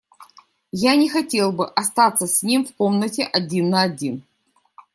[0.71, 4.23] Я не хотел бы остаться с ним в комнате один на один.